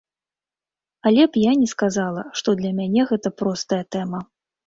[1.09, 4.19] Але я б не сказала што для мяне гэта простая тэма.